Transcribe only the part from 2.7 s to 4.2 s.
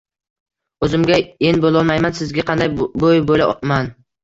bo‘y bo‘la-man?